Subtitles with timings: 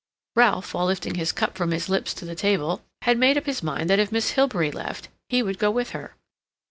[0.35, 3.61] Ralph, while lifting his cup from his lips to the table, had made up his
[3.61, 6.15] mind that if Miss Hilbery left, he would go with her.